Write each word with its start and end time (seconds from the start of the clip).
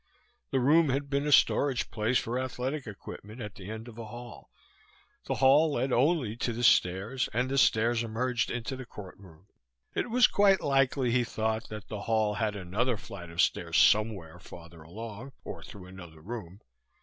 The 0.49 0.59
room 0.59 0.89
had 0.89 1.11
been 1.11 1.27
a 1.27 1.31
storage 1.31 1.91
place 1.91 2.17
for 2.17 2.39
athletic 2.39 2.87
equipment 2.87 3.39
at 3.39 3.53
the 3.53 3.69
end 3.69 3.87
of 3.87 3.99
a 3.99 4.05
hall; 4.05 4.49
the 5.25 5.35
hall 5.35 5.73
led 5.73 5.93
only 5.93 6.35
to 6.37 6.53
the 6.53 6.63
stairs 6.63 7.29
and 7.35 7.51
the 7.51 7.57
stairs 7.59 8.01
emerged 8.01 8.49
into 8.49 8.75
the 8.75 8.87
courtroom. 8.87 9.45
It 9.93 10.09
was 10.09 10.25
quite 10.25 10.59
likely, 10.59 11.11
he 11.11 11.23
thought, 11.23 11.69
that 11.69 11.87
the 11.87 12.01
hall 12.01 12.33
had 12.33 12.55
another 12.55 12.97
flight 12.97 13.29
of 13.29 13.41
stairs 13.43 13.77
somewhere 13.77 14.39
farther 14.39 14.81
along, 14.81 15.33
or 15.43 15.61
through 15.61 15.85
another 15.85 16.21
room. 16.21 16.61